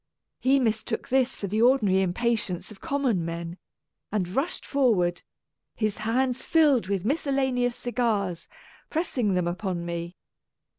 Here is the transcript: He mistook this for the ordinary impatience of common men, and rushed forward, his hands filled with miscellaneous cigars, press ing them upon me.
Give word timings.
He 0.39 0.59
mistook 0.59 1.09
this 1.09 1.35
for 1.35 1.45
the 1.45 1.61
ordinary 1.61 2.01
impatience 2.01 2.71
of 2.71 2.81
common 2.81 3.23
men, 3.23 3.59
and 4.11 4.27
rushed 4.27 4.65
forward, 4.65 5.21
his 5.75 5.97
hands 5.99 6.41
filled 6.41 6.87
with 6.87 7.05
miscellaneous 7.05 7.75
cigars, 7.75 8.47
press 8.89 9.15
ing 9.19 9.35
them 9.35 9.47
upon 9.47 9.85
me. 9.85 10.15